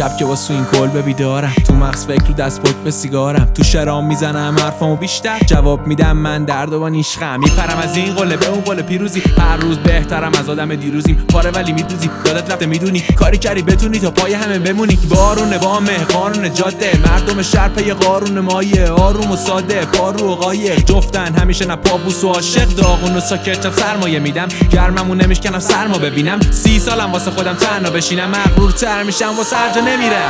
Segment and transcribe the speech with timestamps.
[0.00, 1.52] شب که واسه این کل بیدارم.
[1.66, 3.50] تو مغز فکر رو دست پک به سیگارم.
[3.54, 5.38] تو شرام می‌زنم حرفامو بیشتر.
[5.46, 7.40] جواب میدم من درد و نیشخم.
[7.40, 9.22] میپرم از این قله به اون قله پیروزی.
[9.38, 11.24] هر روز بهترم از آدم دیروزیم.
[11.28, 13.00] پاره ولی میدوزی یادت رفته می‌دونی.
[13.00, 14.96] کاری کردی بتونی تا پای همه بمونی.
[14.96, 16.98] بارون بامه قانون جاده.
[17.06, 18.90] مردم شهر پی قارون مایه.
[18.90, 20.84] آروم و ساده پارو و قایق.
[20.84, 22.68] جفتن همیشه نه پابوس و عاشق.
[22.68, 24.48] داغون و ساکت سرمایه میدم.
[24.72, 26.40] گرممو نمیشکنم سرما ببینم.
[26.50, 28.28] سی سالم واسه خودم تنها بشینم.
[28.30, 30.22] مغرورتر میشم واسه هر nemire.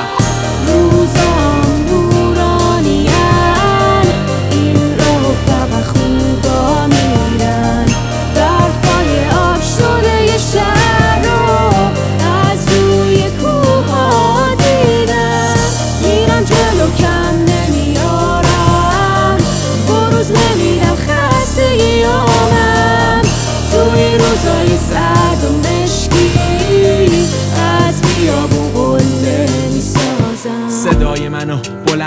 [0.66, 1.69] Lose on.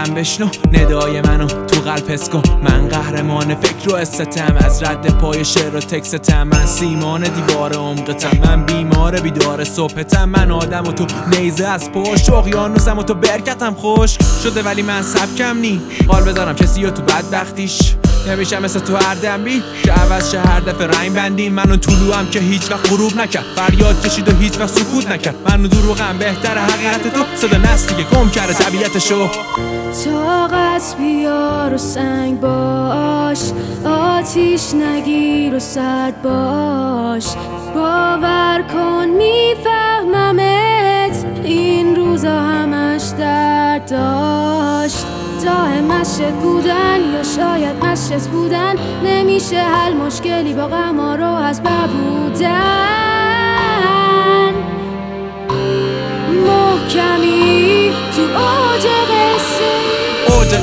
[0.09, 2.42] بشنو ندای منو تو قلب حس کن.
[2.64, 6.44] من قهرمان فکر و استتم از رد پای شعر و تکستم.
[6.44, 8.38] من سیمان دیوار عمقتم.
[8.45, 10.30] من بیمار بیدار صبحتم.
[10.30, 12.30] من آدم و تو نیزه از پشت.
[12.30, 13.76] اقیانوسم و تو برکتم.
[13.76, 15.82] خشک شده ولی من سبکم نی.
[16.08, 17.95] حال بذارم کسی و تو بدبختیش.
[18.30, 22.30] نمیشم مثل تو هر دنبی که عوض شه هر دفعه رنگ بندیم منو طلوع هم
[22.30, 23.45] که هیچ وقت غروب نکرد.
[23.55, 25.36] فریاد کشید و هیچ وقت سکوت نکرد.
[25.49, 27.23] منو دروغم بهتر حقیقت تو.
[27.36, 29.27] صدا نسلی که گم کرده طبیعتشو.
[30.05, 30.82] طاقت
[31.63, 33.51] بیار و سنگ باش
[33.85, 37.35] آتیش نگیر و سرد باش.
[37.75, 40.45] باور کن میفهممت
[41.43, 45.05] این روزا همش درد داشت.
[45.45, 48.75] تا مشت بودن یا شاید مشت بودن
[49.05, 53.12] نمیشه حل مشکلی با غما رو از بودن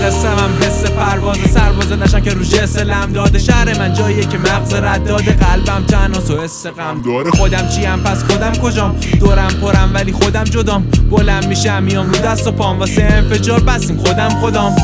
[0.07, 3.39] قسم هم حس پرواز سرباز نشن که رو جسلم داده.
[3.39, 5.33] شهر من جاییه که مغز رد داده.
[5.33, 7.03] قلبم تناس و حس غم.
[7.03, 7.31] داره.
[7.31, 10.87] خودم چیم پس خودم کجام؟ دورم پرم ولی خودم جدام.
[11.11, 12.79] بلند میشم میام رو دست و پام.
[12.79, 14.77] واسه انفجار بسیم خودم خودم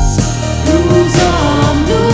[0.89, 2.06] روزام.